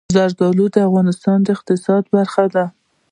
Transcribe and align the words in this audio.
زردالو 0.15 0.65
د 0.75 0.77
افغانستان 0.87 1.37
د 1.43 1.47
اقتصاد 1.57 2.03
برخه 2.15 2.45
ده. 2.55 2.65